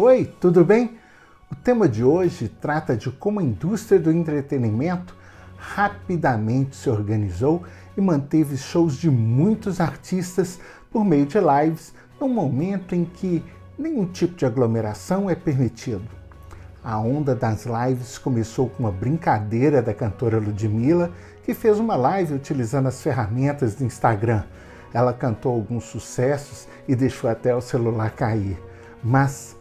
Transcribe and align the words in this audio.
Oi, 0.00 0.32
tudo 0.40 0.64
bem? 0.64 0.96
O 1.50 1.56
tema 1.56 1.88
de 1.88 2.04
hoje 2.04 2.48
trata 2.48 2.96
de 2.96 3.10
como 3.10 3.40
a 3.40 3.42
indústria 3.42 3.98
do 3.98 4.12
entretenimento 4.12 5.12
rapidamente 5.56 6.76
se 6.76 6.88
organizou 6.88 7.64
e 7.96 8.00
manteve 8.00 8.56
shows 8.56 8.94
de 8.94 9.10
muitos 9.10 9.80
artistas 9.80 10.60
por 10.88 11.04
meio 11.04 11.26
de 11.26 11.38
lives 11.40 11.92
num 12.20 12.28
momento 12.28 12.94
em 12.94 13.04
que 13.04 13.44
nenhum 13.76 14.06
tipo 14.06 14.36
de 14.36 14.46
aglomeração 14.46 15.28
é 15.28 15.34
permitido. 15.34 16.08
A 16.84 16.96
onda 17.00 17.34
das 17.34 17.66
lives 17.66 18.18
começou 18.18 18.68
com 18.68 18.84
uma 18.84 18.92
brincadeira 18.92 19.82
da 19.82 19.92
cantora 19.92 20.38
Ludmilla, 20.38 21.10
que 21.42 21.52
fez 21.52 21.80
uma 21.80 21.96
live 21.96 22.34
utilizando 22.34 22.86
as 22.86 23.02
ferramentas 23.02 23.74
do 23.74 23.82
Instagram. 23.82 24.44
Ela 24.94 25.12
cantou 25.12 25.52
alguns 25.52 25.86
sucessos 25.86 26.68
e 26.86 26.94
deixou 26.94 27.28
até 27.28 27.52
o 27.52 27.60
celular 27.60 28.12
cair. 28.12 28.62
Mas 29.02 29.57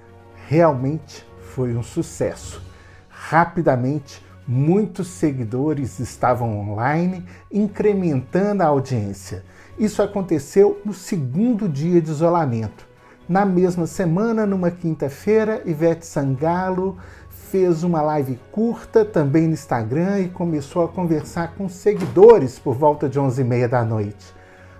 realmente 0.47 1.27
foi 1.53 1.75
um 1.75 1.83
sucesso. 1.83 2.61
Rapidamente, 3.09 4.25
muitos 4.47 5.07
seguidores 5.07 5.99
estavam 5.99 6.57
online, 6.57 7.25
incrementando 7.51 8.63
a 8.63 8.67
audiência. 8.67 9.43
Isso 9.77 10.01
aconteceu 10.01 10.81
no 10.85 10.93
segundo 10.93 11.67
dia 11.67 12.01
de 12.01 12.09
isolamento. 12.09 12.87
Na 13.27 13.45
mesma 13.45 13.85
semana, 13.85 14.45
numa 14.45 14.71
quinta-feira, 14.71 15.61
Ivete 15.65 16.05
Sangalo 16.05 16.97
fez 17.29 17.83
uma 17.83 18.01
live 18.01 18.39
curta 18.49 19.03
também 19.03 19.47
no 19.47 19.53
Instagram 19.53 20.21
e 20.21 20.29
começou 20.29 20.85
a 20.85 20.87
conversar 20.87 21.55
com 21.55 21.67
seguidores 21.67 22.57
por 22.57 22.75
volta 22.75 23.09
de 23.09 23.19
11h30 23.19 23.67
da 23.67 23.83
noite. 23.83 24.37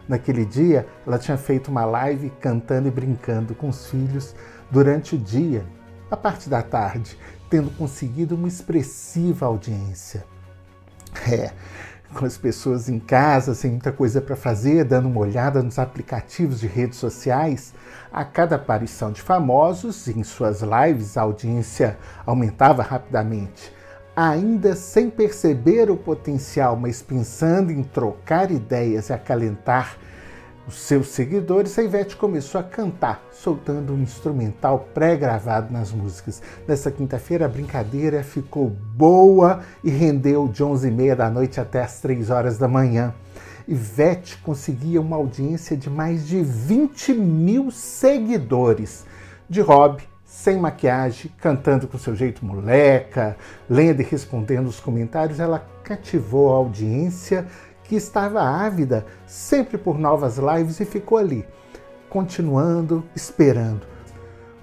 Naquele 0.08 0.46
dia, 0.46 0.88
ela 1.06 1.20
tinha 1.20 1.38
feito 1.38 1.70
uma 1.70 1.84
live 1.84 2.30
cantando 2.40 2.88
e 2.88 2.92
brincando 2.92 3.54
com 3.54 3.68
os 3.68 3.88
filhos 3.88 4.34
durante 4.72 5.16
o 5.16 5.18
dia, 5.18 5.66
a 6.10 6.18
parte 6.18 6.50
da 6.50 6.62
tarde, 6.62 7.18
tendo 7.50 7.70
conseguido 7.72 8.36
uma 8.36 8.48
expressiva 8.48 9.46
audiência. 9.46 10.26
É, 11.30 11.52
com 12.14 12.26
as 12.26 12.38
pessoas 12.38 12.88
em 12.88 13.00
casa, 13.00 13.54
sem 13.54 13.72
muita 13.72 13.92
coisa 13.92 14.22
para 14.22 14.36
fazer, 14.36 14.84
dando 14.84 15.08
uma 15.08 15.20
olhada 15.20 15.62
nos 15.62 15.78
aplicativos 15.78 16.60
de 16.60 16.68
redes 16.68 16.98
sociais, 16.98 17.74
a 18.12 18.24
cada 18.24 18.56
aparição 18.56 19.12
de 19.12 19.22
famosos 19.22 20.08
em 20.08 20.24
suas 20.24 20.62
lives, 20.62 21.18
a 21.18 21.22
audiência 21.22 21.98
aumentava 22.26 22.82
rapidamente. 22.82 23.74
Ainda 24.16 24.76
sem 24.76 25.10
perceber 25.10 25.92
o 25.92 25.98
potencial, 25.98 26.76
mas 26.76 27.02
pensando 27.02 27.72
em 27.72 27.84
trocar 27.84 28.50
ideias 28.52 29.10
e 29.10 29.14
acalentar 29.14 29.98
os 30.68 30.80
seus 30.80 31.08
seguidores, 31.08 31.80
a 31.80 31.84
Ivete 31.84 32.18
começou 32.18 32.60
a 32.60 32.64
cantar, 32.64 33.24
soltando 33.32 33.94
um 33.94 34.02
instrumental 34.02 34.90
pré-gravado 34.94 35.72
nas 35.72 35.94
músicas. 35.94 36.42
Nessa 36.68 36.92
quinta-feira, 36.92 37.46
a 37.46 37.50
brincadeira 37.50 38.22
ficou 38.22 38.70
boa 38.70 39.62
e 39.82 39.90
rendeu 39.90 40.48
de 40.48 40.62
11h30 40.62 41.16
da 41.16 41.30
noite 41.30 41.62
até 41.62 41.82
as 41.82 42.02
3 42.02 42.30
horas 42.30 42.58
da 42.58 42.68
manhã. 42.68 43.14
Ivete 43.66 44.38
conseguia 44.40 45.00
uma 45.00 45.16
audiência 45.16 45.78
de 45.78 45.90
mais 45.90 46.28
de 46.28 46.42
20 46.42 47.14
mil 47.14 47.72
seguidores. 47.72 49.06
De 49.50 49.62
hobby, 49.62 50.04
sem 50.26 50.58
maquiagem, 50.58 51.32
cantando 51.40 51.88
com 51.88 51.98
seu 51.98 52.14
jeito 52.14 52.46
moleca, 52.46 53.38
lendo 53.70 54.02
e 54.02 54.06
respondendo 54.06 54.68
os 54.68 54.80
comentários, 54.80 55.40
ela 55.40 55.66
cativou 55.84 56.54
a 56.54 56.58
audiência 56.58 57.48
que 57.88 57.96
estava 57.96 58.42
ávida 58.42 59.06
sempre 59.26 59.78
por 59.78 59.98
novas 59.98 60.38
lives 60.38 60.80
e 60.80 60.86
ficou 60.86 61.18
ali, 61.18 61.46
continuando, 62.10 63.04
esperando. 63.16 63.88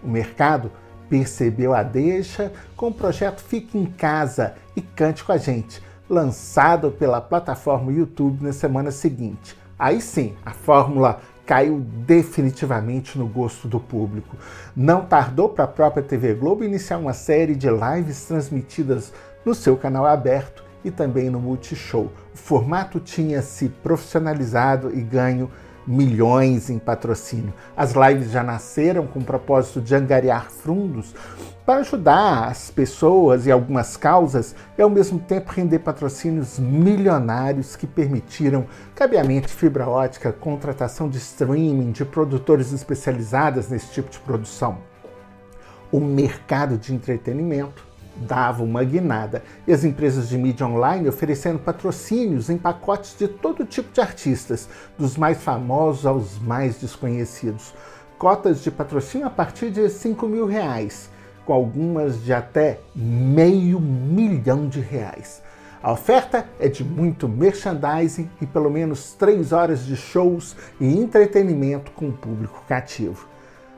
O 0.03 0.09
mercado 0.09 0.71
percebeu 1.09 1.75
a 1.75 1.83
deixa 1.83 2.53
com 2.77 2.89
o 2.89 2.95
projeto 2.95 3.43
Fique 3.43 3.79
em 3.79 3.87
Casa 3.87 4.55
e 4.77 4.83
Cante 4.83 5.25
com 5.25 5.33
a 5.33 5.39
Gente, 5.39 5.83
lançado 6.09 6.91
pela 6.91 7.21
plataforma 7.21 7.93
YouTube 7.93 8.45
na 8.45 8.53
semana 8.53 8.91
seguinte. 8.91 9.57
Aí 9.79 10.01
sim, 10.01 10.35
a 10.45 10.51
fórmula 10.51 11.21
caiu 11.47 11.81
definitivamente 11.81 13.19
no 13.19 13.27
gosto 13.27 13.69
do 13.69 13.79
público. 13.79 14.37
Não 14.75 15.05
tardou 15.05 15.49
para 15.49 15.65
a 15.65 15.69
própria 15.69 16.03
TV 16.03 16.35
Globo 16.35 16.65
iniciar 16.65 16.99
uma 16.99 17.13
série 17.13 17.55
de 17.55 17.69
lives 17.69 18.25
transmitidas 18.25 19.13
no 19.45 19.55
seu 19.55 19.77
canal 19.77 20.07
aberto 20.07 20.64
e 20.85 20.91
também 20.91 21.31
no 21.31 21.41
Multishow. 21.41 22.13
O 22.35 22.37
formato 22.37 23.01
tinha 23.01 23.41
se 23.43 23.69
profissionalizado 23.69 24.95
e 24.95 25.01
ganho 25.01 25.51
milhões 25.87 26.71
em 26.71 26.79
patrocínio. 26.79 27.53
As 27.77 27.93
lives 27.93 28.31
já 28.31 28.43
nasceram 28.43 29.07
com 29.07 29.19
o 29.19 29.25
propósito 29.25 29.81
de 29.81 29.95
angariar 29.95 30.51
fundos 30.51 31.15
para 31.65 31.81
ajudar 31.81 32.49
as 32.49 32.71
pessoas 32.71 33.47
e 33.47 33.51
algumas 33.51 33.97
causas 33.97 34.55
e 34.77 34.83
ao 34.83 34.91
mesmo 34.91 35.19
tempo 35.19 35.51
render 35.51 35.79
patrocínios 35.79 36.59
milionários 36.59 37.75
que 37.75 37.87
permitiram 37.87 38.67
cabeamento 38.95 39.49
fibra 39.49 39.89
ótica, 39.89 40.33
contratação 40.33 41.09
de 41.09 41.19
streaming, 41.19 41.93
de 41.93 42.05
produtores 42.05 42.73
especializadas 42.73 43.69
nesse 43.69 43.93
tipo 43.93 44.11
de 44.11 44.19
produção. 44.19 44.79
O 45.91 46.01
mercado 46.01 46.77
de 46.77 46.95
entretenimento 46.95 47.84
dava 48.17 48.63
uma 48.63 48.85
guinada 48.85 49.43
e 49.67 49.73
as 49.73 49.85
empresas 49.85 50.29
de 50.29 50.39
mídia 50.39 50.67
online 50.67 51.09
oferecendo 51.09 51.59
patrocínios 51.59 52.49
em 52.51 52.59
pacotes 52.59 53.17
de 53.19 53.29
todo 53.29 53.65
tipo 53.65 53.93
de 53.93 54.01
artistas, 54.01 54.69
dos 54.99 55.17
mais 55.17 55.43
famosos 55.43 56.07
aos 56.07 56.39
mais 56.39 56.77
desconhecidos. 56.77 57.75
Cotas 58.19 58.63
de 58.63 58.71
patrocínio 58.71 59.27
a 59.27 59.31
partir 59.31 59.71
de 59.71 59.89
5 59.89 60.27
mil 60.27 60.47
reais, 60.47 61.11
com 61.45 61.53
algumas 61.53 62.23
de 62.25 62.33
até 62.33 62.81
meio 62.95 63.81
milhão 63.81 64.69
de 64.69 64.81
reais. 64.81 65.43
A 65.83 65.93
oferta 65.93 66.47
é 66.59 66.67
de 66.67 66.83
muito 66.83 67.29
merchandising 67.29 68.31
e 68.41 68.47
pelo 68.47 68.71
menos 68.71 69.13
três 69.13 69.53
horas 69.53 69.85
de 69.85 69.97
shows 69.97 70.57
e 70.81 70.97
entretenimento 70.99 71.91
com 71.91 72.09
o 72.09 72.13
público 72.13 72.65
cativo. 72.67 73.34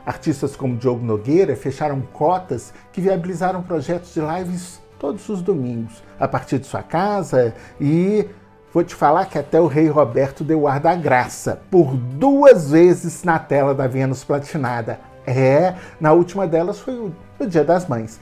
Artistas 0.06 0.54
como 0.54 0.76
Diogo 0.76 1.04
Nogueira 1.04 1.56
fecharam 1.56 2.00
cotas 2.12 2.72
que 2.92 3.00
viabilizaram 3.00 3.60
projetos 3.60 4.14
de 4.14 4.20
lives 4.20 4.80
todos 5.00 5.28
os 5.28 5.42
domingos, 5.42 6.00
a 6.18 6.28
partir 6.28 6.60
de 6.60 6.66
sua 6.66 6.82
casa 6.82 7.52
e 7.80 8.24
vou 8.72 8.84
te 8.84 8.94
falar 8.94 9.26
que 9.26 9.36
até 9.36 9.60
o 9.60 9.66
rei 9.66 9.88
Roberto 9.88 10.44
deu 10.44 10.68
ar 10.68 10.78
da 10.78 10.94
graça 10.94 11.60
por 11.72 11.96
duas 11.96 12.70
vezes 12.70 13.24
na 13.24 13.36
tela 13.38 13.74
da 13.74 13.88
Vênus 13.88 14.22
Platinada. 14.22 15.00
É, 15.26 15.74
na 16.00 16.12
última 16.12 16.46
delas 16.46 16.78
foi 16.78 16.94
o, 16.94 17.12
o 17.40 17.46
Dia 17.46 17.64
das 17.64 17.88
Mães. 17.88 18.20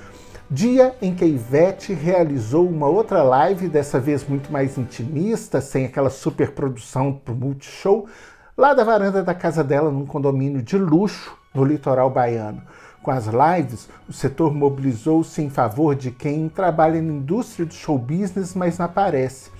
Dia 0.50 0.94
em 1.03 1.15
que 1.15 1.23
a 1.23 1.28
Ivete 1.28 1.93
realizou 1.93 2.67
uma 2.67 2.87
outra 2.87 3.23
live, 3.23 3.69
dessa 3.69 4.00
vez 4.00 4.27
muito 4.27 4.50
mais 4.50 4.78
intimista, 4.78 5.61
sem 5.61 5.84
aquela 5.84 6.09
super 6.09 6.53
produção 6.53 7.12
pro 7.12 7.34
Multishow, 7.34 8.06
lá 8.56 8.73
da 8.73 8.84
varanda 8.84 9.23
da 9.23 9.34
casa 9.34 9.62
dela, 9.62 9.91
num 9.91 10.06
condomínio 10.06 10.62
de 10.62 10.78
luxo 10.78 11.44
no 11.54 11.65
litoral 11.65 12.10
baiano. 12.10 12.62
Com 13.03 13.10
as 13.10 13.26
lives, 13.26 13.88
o 14.09 14.12
setor 14.12 14.53
mobilizou-se 14.54 15.41
em 15.41 15.50
favor 15.50 15.94
de 15.94 16.10
quem 16.10 16.48
trabalha 16.48 17.00
na 17.00 17.12
indústria 17.12 17.66
do 17.66 17.75
show 17.75 17.98
business, 17.98 18.54
mas 18.54 18.78
não 18.78 18.87
aparece. 18.87 19.50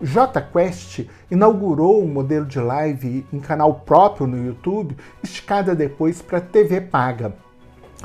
O 0.00 0.04
JQuest 0.04 1.08
inaugurou 1.30 2.02
um 2.02 2.08
modelo 2.08 2.44
de 2.44 2.58
live 2.58 3.26
em 3.32 3.38
canal 3.38 3.74
próprio 3.80 4.26
no 4.26 4.44
YouTube, 4.44 4.96
esticada 5.22 5.74
depois 5.74 6.20
para 6.20 6.40
TV 6.40 6.80
paga. 6.80 7.34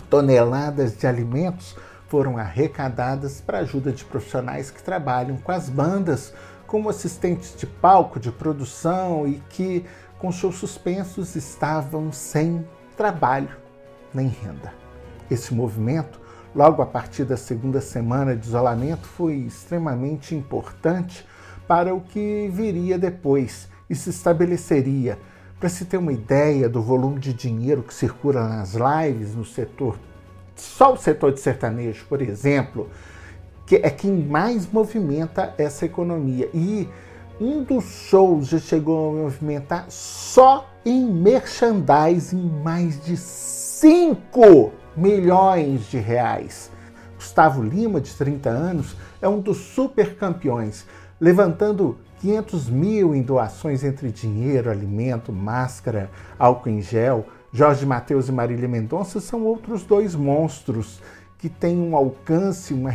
Toneladas 0.09 0.97
de 0.97 1.07
alimentos 1.07 1.75
foram 2.07 2.37
arrecadadas 2.37 3.39
para 3.39 3.59
ajuda 3.59 3.91
de 3.91 4.03
profissionais 4.03 4.69
que 4.69 4.83
trabalham 4.83 5.37
com 5.37 5.51
as 5.51 5.69
bandas, 5.69 6.33
como 6.67 6.89
assistentes 6.89 7.55
de 7.55 7.65
palco, 7.65 8.19
de 8.19 8.31
produção 8.31 9.27
e 9.27 9.41
que, 9.49 9.85
com 10.19 10.31
shows 10.31 10.55
suspensos, 10.55 11.35
estavam 11.35 12.11
sem 12.11 12.65
trabalho 12.99 13.55
nem 14.13 14.27
renda. 14.27 14.73
Esse 15.31 15.53
movimento, 15.53 16.19
logo 16.53 16.81
a 16.81 16.85
partir 16.85 17.23
da 17.23 17.37
segunda 17.37 17.79
semana 17.79 18.35
de 18.35 18.45
isolamento, 18.45 19.07
foi 19.07 19.35
extremamente 19.35 20.35
importante 20.35 21.25
para 21.65 21.95
o 21.95 22.01
que 22.01 22.49
viria 22.51 22.99
depois 22.99 23.69
e 23.89 23.95
se 23.95 24.09
estabeleceria. 24.09 25.17
Para 25.61 25.69
se 25.69 25.85
ter 25.85 25.95
uma 25.95 26.11
ideia 26.11 26.67
do 26.67 26.81
volume 26.81 27.19
de 27.19 27.33
dinheiro 27.33 27.83
que 27.83 27.93
circula 27.93 28.45
nas 28.49 28.73
lives 28.73 29.33
no 29.33 29.45
setor, 29.45 29.97
só 30.53 30.93
o 30.93 30.97
setor 30.97 31.31
de 31.31 31.39
sertanejo, 31.39 32.05
por 32.09 32.21
exemplo, 32.21 32.89
que 33.65 33.77
é 33.77 33.89
quem 33.89 34.11
mais 34.11 34.69
movimenta 34.69 35.53
essa 35.57 35.85
economia. 35.85 36.49
E 36.53 36.89
um 37.39 37.63
dos 37.63 37.85
shows 37.85 38.47
já 38.47 38.59
chegou 38.59 39.09
a 39.09 39.23
movimentar 39.23 39.85
só 39.89 40.69
em 40.85 41.05
merchandising 41.05 42.51
mais 42.63 43.01
de 43.03 43.15
5 43.15 44.73
milhões 44.95 45.89
de 45.89 45.97
reais. 45.97 46.69
Gustavo 47.15 47.63
Lima, 47.63 48.01
de 48.01 48.13
30 48.13 48.49
anos, 48.49 48.95
é 49.21 49.27
um 49.27 49.39
dos 49.39 49.57
super 49.57 50.15
campeões, 50.15 50.85
levantando 51.19 51.97
500 52.19 52.69
mil 52.69 53.15
em 53.15 53.21
doações 53.21 53.83
entre 53.83 54.11
dinheiro, 54.11 54.69
alimento, 54.69 55.31
máscara, 55.31 56.09
álcool 56.37 56.69
em 56.69 56.81
gel, 56.81 57.25
Jorge 57.51 57.85
Mateus 57.85 58.27
e 58.27 58.31
Marília 58.31 58.67
Mendonça 58.67 59.19
são 59.19 59.43
outros 59.43 59.83
dois 59.83 60.13
monstros 60.13 61.01
que 61.39 61.47
têm 61.47 61.79
um 61.79 61.95
alcance, 61.95 62.73
uma 62.73 62.91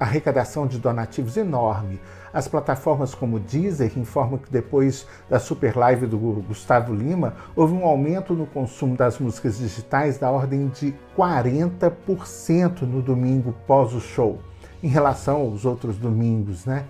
arrecadação 0.00 0.66
de 0.66 0.78
donativos 0.78 1.36
enorme. 1.36 2.00
As 2.32 2.48
plataformas 2.48 3.14
como 3.14 3.38
Deezer 3.38 3.92
informam 3.98 4.38
que 4.38 4.50
depois 4.50 5.06
da 5.28 5.38
super 5.38 5.76
live 5.76 6.06
do 6.06 6.18
Gustavo 6.18 6.94
Lima, 6.94 7.36
houve 7.54 7.74
um 7.74 7.84
aumento 7.84 8.32
no 8.32 8.46
consumo 8.46 8.96
das 8.96 9.18
músicas 9.18 9.58
digitais 9.58 10.16
da 10.16 10.30
ordem 10.30 10.68
de 10.68 10.94
40% 11.16 12.82
no 12.82 13.02
domingo 13.02 13.54
pós 13.66 13.92
o 13.92 14.00
show, 14.00 14.40
em 14.82 14.88
relação 14.88 15.42
aos 15.42 15.66
outros 15.66 15.98
domingos, 15.98 16.64
né? 16.64 16.86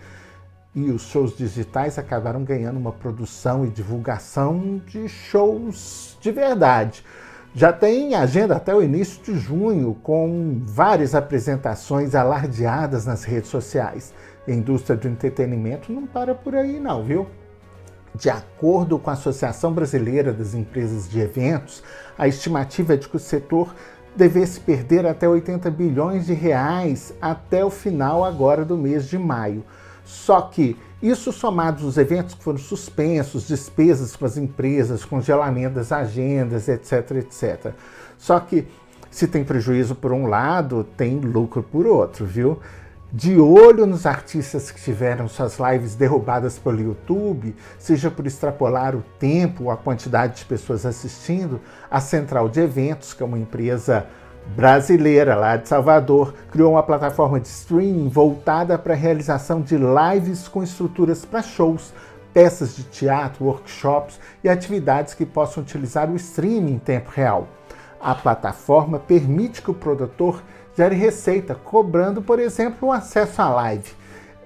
E 0.74 0.90
os 0.90 1.02
shows 1.02 1.36
digitais 1.36 1.98
acabaram 1.98 2.44
ganhando 2.44 2.78
uma 2.78 2.92
produção 2.92 3.64
e 3.64 3.68
divulgação 3.68 4.80
de 4.86 5.08
shows 5.08 6.16
de 6.20 6.30
verdade. 6.30 7.02
Já 7.54 7.72
tem 7.72 8.14
agenda 8.14 8.56
até 8.56 8.74
o 8.74 8.82
início 8.82 9.22
de 9.22 9.38
junho, 9.38 9.96
com 10.02 10.60
várias 10.64 11.14
apresentações 11.14 12.14
alardeadas 12.14 13.06
nas 13.06 13.24
redes 13.24 13.50
sociais 13.50 14.12
a 14.52 14.54
indústria 14.54 14.96
do 14.96 15.08
entretenimento 15.08 15.92
não 15.92 16.06
para 16.06 16.34
por 16.34 16.54
aí, 16.54 16.80
não, 16.80 17.04
viu? 17.04 17.26
De 18.14 18.30
acordo 18.30 18.98
com 18.98 19.10
a 19.10 19.12
Associação 19.12 19.72
Brasileira 19.72 20.32
das 20.32 20.54
Empresas 20.54 21.08
de 21.08 21.20
Eventos, 21.20 21.82
a 22.16 22.26
estimativa 22.26 22.94
é 22.94 22.96
de 22.96 23.08
que 23.08 23.16
o 23.16 23.20
setor 23.20 23.74
devesse 24.16 24.58
perder 24.58 25.06
até 25.06 25.28
80 25.28 25.70
bilhões 25.70 26.26
de 26.26 26.32
reais 26.32 27.14
até 27.20 27.64
o 27.64 27.70
final 27.70 28.24
agora 28.24 28.64
do 28.64 28.76
mês 28.76 29.06
de 29.06 29.18
maio. 29.18 29.64
Só 30.04 30.40
que 30.40 30.76
isso 31.02 31.32
somado 31.32 31.84
aos 31.84 31.96
eventos 31.96 32.34
que 32.34 32.42
foram 32.42 32.58
suspensos, 32.58 33.46
despesas 33.46 34.16
com 34.16 34.24
as 34.24 34.36
empresas, 34.36 35.04
congelamento 35.04 35.76
das 35.76 35.92
agendas, 35.92 36.68
etc, 36.68 37.10
etc. 37.12 37.72
Só 38.16 38.40
que 38.40 38.66
se 39.10 39.26
tem 39.26 39.44
prejuízo 39.44 39.94
por 39.94 40.12
um 40.12 40.26
lado, 40.26 40.84
tem 40.96 41.18
lucro 41.18 41.62
por 41.62 41.86
outro, 41.86 42.26
viu? 42.26 42.58
de 43.10 43.38
olho 43.38 43.86
nos 43.86 44.04
artistas 44.04 44.70
que 44.70 44.80
tiveram 44.80 45.28
suas 45.28 45.58
lives 45.58 45.94
derrubadas 45.94 46.58
pelo 46.58 46.80
YouTube, 46.80 47.54
seja 47.78 48.10
por 48.10 48.26
extrapolar 48.26 48.94
o 48.94 49.02
tempo 49.18 49.64
ou 49.64 49.70
a 49.70 49.76
quantidade 49.76 50.40
de 50.40 50.44
pessoas 50.44 50.84
assistindo, 50.84 51.58
a 51.90 52.00
Central 52.00 52.48
de 52.48 52.60
Eventos, 52.60 53.14
que 53.14 53.22
é 53.22 53.26
uma 53.26 53.38
empresa 53.38 54.06
brasileira 54.54 55.34
lá 55.34 55.56
de 55.56 55.68
Salvador, 55.68 56.34
criou 56.50 56.72
uma 56.72 56.82
plataforma 56.82 57.38
de 57.38 57.48
streaming 57.48 58.08
voltada 58.08 58.78
para 58.78 58.94
a 58.94 58.96
realização 58.96 59.60
de 59.60 59.76
lives 59.76 60.48
com 60.48 60.62
estruturas 60.62 61.24
para 61.24 61.42
shows, 61.42 61.92
peças 62.32 62.76
de 62.76 62.84
teatro, 62.84 63.44
workshops 63.44 64.18
e 64.42 64.48
atividades 64.48 65.14
que 65.14 65.26
possam 65.26 65.62
utilizar 65.62 66.10
o 66.10 66.16
streaming 66.16 66.74
em 66.74 66.78
tempo 66.78 67.10
real. 67.14 67.48
A 68.00 68.14
plataforma 68.14 68.98
permite 68.98 69.60
que 69.60 69.70
o 69.70 69.74
produtor 69.74 70.42
gere 70.76 70.94
receita, 70.94 71.54
cobrando, 71.54 72.22
por 72.22 72.38
exemplo, 72.38 72.88
o 72.88 72.92
acesso 72.92 73.42
à 73.42 73.48
live. 73.48 73.90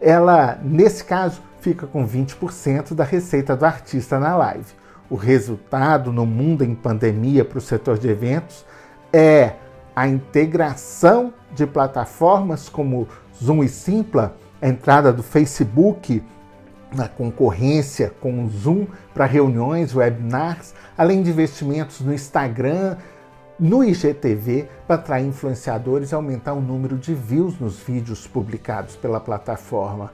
Ela, 0.01 0.59
nesse 0.63 1.05
caso, 1.05 1.43
fica 1.61 1.87
com 1.87 2.07
20% 2.07 2.95
da 2.95 3.05
receita 3.05 3.55
do 3.55 3.65
artista 3.65 4.19
na 4.19 4.35
live. 4.37 4.73
O 5.11 5.15
resultado 5.15 6.11
no 6.11 6.25
mundo 6.25 6.65
em 6.65 6.75
pandemia 6.75 7.45
para 7.45 7.59
o 7.59 7.61
setor 7.61 7.99
de 7.99 8.09
eventos 8.09 8.65
é 9.13 9.53
a 9.95 10.09
integração 10.09 11.33
de 11.55 11.67
plataformas 11.67 12.69
como 12.69 13.09
Zoom 13.43 13.63
e 13.63 13.69
Simpla, 13.69 14.37
a 14.61 14.69
entrada 14.69 15.13
do 15.13 15.23
Facebook 15.23 16.23
na 16.95 17.09
concorrência 17.09 18.13
com 18.21 18.45
o 18.45 18.49
Zoom 18.49 18.87
para 19.15 19.25
reuniões, 19.25 19.95
webinars, 19.95 20.75
além 20.97 21.23
de 21.23 21.31
investimentos 21.31 22.01
no 22.01 22.13
Instagram, 22.13 22.97
no 23.59 23.85
IGTV 23.85 24.69
para 24.87 24.97
atrair 24.97 25.27
influenciadores 25.27 26.11
e 26.11 26.15
aumentar 26.15 26.53
o 26.53 26.61
número 26.61 26.97
de 26.97 27.15
views 27.15 27.59
nos 27.59 27.79
vídeos 27.79 28.27
publicados 28.27 28.97
pela 28.97 29.21
plataforma. 29.21 30.13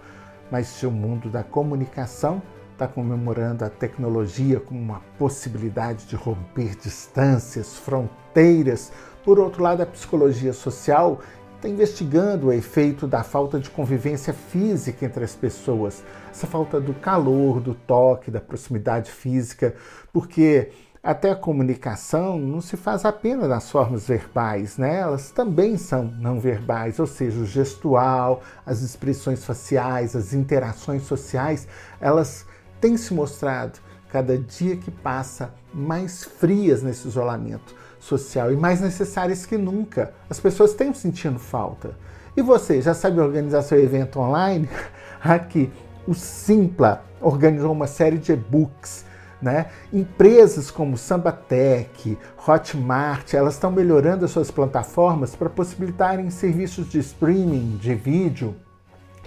Mas 0.50 0.66
se 0.68 0.86
o 0.86 0.90
mundo 0.90 1.28
da 1.28 1.42
comunicação 1.42 2.42
está 2.72 2.86
comemorando 2.86 3.64
a 3.64 3.68
tecnologia 3.68 4.60
como 4.60 4.80
uma 4.80 5.00
possibilidade 5.18 6.06
de 6.06 6.14
romper 6.14 6.76
distâncias, 6.76 7.76
fronteiras, 7.76 8.92
por 9.24 9.38
outro 9.38 9.62
lado, 9.62 9.82
a 9.82 9.86
psicologia 9.86 10.52
social 10.52 11.20
está 11.58 11.68
investigando 11.68 12.46
o 12.46 12.52
efeito 12.52 13.06
da 13.06 13.24
falta 13.24 13.58
de 13.58 13.68
convivência 13.68 14.32
física 14.32 15.04
entre 15.04 15.24
as 15.24 15.34
pessoas, 15.34 16.04
essa 16.30 16.46
falta 16.46 16.80
do 16.80 16.94
calor, 16.94 17.60
do 17.60 17.74
toque, 17.74 18.30
da 18.30 18.40
proximidade 18.40 19.10
física, 19.10 19.74
porque 20.12 20.70
até 21.02 21.30
a 21.30 21.36
comunicação 21.36 22.38
não 22.38 22.60
se 22.60 22.76
faz 22.76 23.04
apenas 23.04 23.48
nas 23.48 23.70
formas 23.70 24.06
verbais, 24.06 24.76
né? 24.76 24.98
elas 24.98 25.30
também 25.30 25.76
são 25.76 26.04
não 26.04 26.38
verbais, 26.38 26.98
ou 27.00 27.06
seja, 27.06 27.40
o 27.40 27.46
gestual, 27.46 28.42
as 28.64 28.82
expressões 28.82 29.44
faciais, 29.44 30.14
as 30.14 30.32
interações 30.32 31.02
sociais, 31.02 31.66
elas 32.00 32.46
têm 32.80 32.96
se 32.96 33.12
mostrado 33.12 33.80
cada 34.10 34.38
dia 34.38 34.76
que 34.76 34.90
passa 34.90 35.52
mais 35.74 36.24
frias 36.24 36.82
nesse 36.82 37.08
isolamento 37.08 37.74
social 37.98 38.52
e 38.52 38.56
mais 38.56 38.80
necessárias 38.80 39.44
que 39.46 39.56
nunca. 39.56 40.12
As 40.28 40.38
pessoas 40.40 40.74
têm 40.74 40.92
sentindo 40.94 41.38
falta. 41.38 41.90
E 42.36 42.42
você, 42.42 42.80
já 42.80 42.94
sabe 42.94 43.20
organizar 43.20 43.62
seu 43.62 43.78
evento 43.82 44.20
online? 44.20 44.68
Aqui, 45.20 45.70
o 46.06 46.14
Simpla 46.14 47.04
organizou 47.20 47.72
uma 47.72 47.86
série 47.86 48.18
de 48.18 48.32
e-books 48.32 49.04
né? 49.40 49.66
Empresas 49.92 50.70
como 50.70 50.98
Sambatec, 50.98 52.18
Hotmart, 52.46 53.34
elas 53.34 53.54
estão 53.54 53.70
melhorando 53.70 54.24
as 54.24 54.30
suas 54.30 54.50
plataformas 54.50 55.34
para 55.36 55.48
possibilitarem 55.48 56.28
serviços 56.30 56.88
de 56.90 56.98
streaming 56.98 57.76
de 57.76 57.94
vídeo 57.94 58.56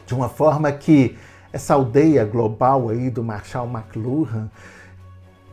de 0.05 0.13
uma 0.13 0.27
forma 0.27 0.71
que 0.71 1.17
essa 1.53 1.73
aldeia 1.73 2.25
global 2.25 2.89
aí 2.89 3.09
do 3.09 3.23
Marshall 3.23 3.67
McLuhan 3.67 4.49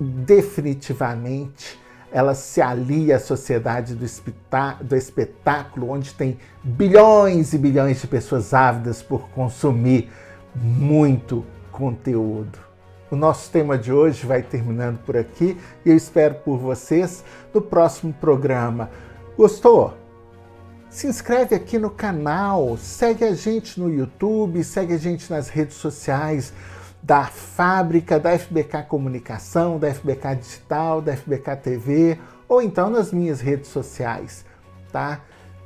definitivamente 0.00 1.78
ela 2.10 2.34
se 2.34 2.60
alia 2.60 3.16
à 3.16 3.20
sociedade 3.20 3.94
do, 3.94 4.06
do 4.82 4.96
espetáculo, 4.96 5.90
onde 5.90 6.14
tem 6.14 6.38
bilhões 6.62 7.52
e 7.52 7.58
bilhões 7.58 8.00
de 8.00 8.06
pessoas 8.06 8.54
ávidas 8.54 9.02
por 9.02 9.28
consumir 9.30 10.10
muito 10.54 11.44
conteúdo. 11.70 12.58
O 13.10 13.16
nosso 13.16 13.50
tema 13.50 13.78
de 13.78 13.92
hoje 13.92 14.26
vai 14.26 14.42
terminando 14.42 14.98
por 14.98 15.16
aqui 15.16 15.56
e 15.84 15.90
eu 15.90 15.96
espero 15.96 16.34
por 16.36 16.58
vocês 16.58 17.24
no 17.54 17.60
próximo 17.60 18.12
programa. 18.12 18.90
Gostou? 19.36 19.94
Se 20.90 21.06
inscreve 21.06 21.54
aqui 21.54 21.78
no 21.78 21.90
canal, 21.90 22.76
segue 22.78 23.24
a 23.24 23.34
gente 23.34 23.78
no 23.78 23.92
YouTube, 23.92 24.62
segue 24.64 24.94
a 24.94 24.98
gente 24.98 25.30
nas 25.30 25.48
redes 25.48 25.76
sociais 25.76 26.52
da 27.02 27.24
fábrica, 27.24 28.18
da 28.18 28.38
FBK 28.38 28.82
Comunicação, 28.88 29.78
da 29.78 29.92
FBK 29.92 30.36
Digital, 30.36 31.00
da 31.00 31.16
FBK 31.16 31.56
TV 31.56 32.18
ou 32.48 32.62
então 32.62 32.90
nas 32.90 33.12
minhas 33.12 33.40
redes 33.40 33.70
sociais, 33.70 34.44
tá? 34.90 35.20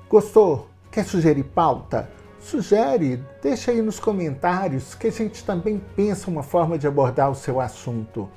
Gostou? 0.09 0.69
Quer 0.91 1.05
sugerir 1.05 1.45
pauta? 1.45 2.11
Sugere, 2.39 3.25
deixa 3.41 3.71
aí 3.71 3.81
nos 3.81 4.01
comentários 4.01 4.95
que 4.95 5.07
a 5.07 5.12
gente 5.12 5.45
também 5.45 5.81
pensa 5.95 6.29
uma 6.29 6.43
forma 6.43 6.77
de 6.77 6.87
abordar 6.87 7.31
o 7.31 7.37
seu 7.37 7.61
assunto. 7.61 8.29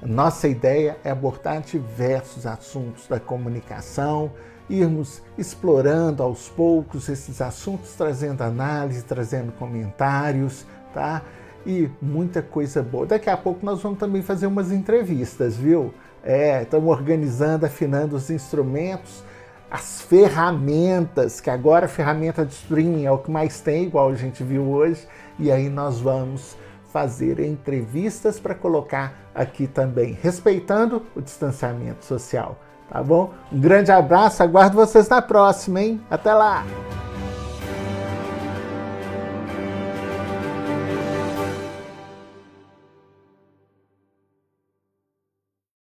Nossa 0.00 0.48
ideia 0.48 0.96
é 1.04 1.10
abordar 1.10 1.60
diversos 1.60 2.46
assuntos 2.46 3.06
da 3.08 3.20
comunicação, 3.20 4.32
irmos 4.70 5.20
explorando 5.36 6.22
aos 6.22 6.48
poucos 6.48 7.08
esses 7.08 7.40
assuntos, 7.40 7.92
trazendo 7.94 8.42
análise, 8.42 9.02
trazendo 9.02 9.52
comentários, 9.52 10.64
tá? 10.94 11.22
E 11.64 11.90
muita 12.00 12.42
coisa 12.42 12.82
boa. 12.82 13.06
Daqui 13.06 13.30
a 13.30 13.36
pouco 13.36 13.64
nós 13.64 13.80
vamos 13.80 13.98
também 13.98 14.22
fazer 14.22 14.46
umas 14.46 14.72
entrevistas, 14.72 15.56
viu? 15.56 15.94
É, 16.24 16.62
estamos 16.62 16.88
organizando, 16.88 17.66
afinando 17.66 18.16
os 18.16 18.30
instrumentos 18.30 19.22
as 19.72 20.02
ferramentas, 20.02 21.40
que 21.40 21.48
agora 21.48 21.86
a 21.86 21.88
ferramenta 21.88 22.44
de 22.44 22.52
streaming 22.52 23.06
é 23.06 23.10
o 23.10 23.16
que 23.16 23.30
mais 23.30 23.58
tem, 23.60 23.84
igual 23.84 24.10
a 24.10 24.14
gente 24.14 24.44
viu 24.44 24.68
hoje, 24.68 25.08
e 25.38 25.50
aí 25.50 25.70
nós 25.70 25.98
vamos 25.98 26.58
fazer 26.92 27.40
entrevistas 27.40 28.38
para 28.38 28.54
colocar 28.54 29.14
aqui 29.34 29.66
também, 29.66 30.12
respeitando 30.20 31.02
o 31.16 31.22
distanciamento 31.22 32.04
social, 32.04 32.58
tá 32.90 33.02
bom? 33.02 33.32
Um 33.50 33.58
grande 33.58 33.90
abraço, 33.90 34.42
aguardo 34.42 34.76
vocês 34.76 35.08
na 35.08 35.22
próxima, 35.22 35.80
hein? 35.80 36.02
Até 36.10 36.34
lá! 36.34 36.66